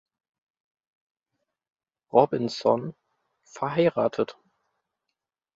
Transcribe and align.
Robinson, 2.11 2.95
verheiratet. 3.43 4.35